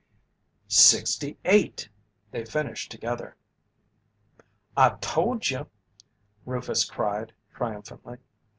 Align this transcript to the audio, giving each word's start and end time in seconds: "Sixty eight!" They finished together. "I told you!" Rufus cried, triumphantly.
"Sixty 0.67 1.37
eight!" 1.45 1.87
They 2.31 2.43
finished 2.43 2.89
together. 2.89 3.35
"I 4.75 4.97
told 4.99 5.51
you!" 5.51 5.67
Rufus 6.43 6.85
cried, 6.89 7.33
triumphantly. 7.53 8.17